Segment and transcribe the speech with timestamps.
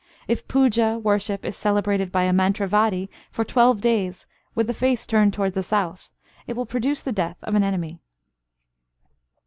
[0.27, 5.31] If puja (worship) is celebrated by a mantravadi for twelve days with the face turned
[5.31, 6.09] towards the south,
[6.47, 7.99] it will produce the death of an enemy.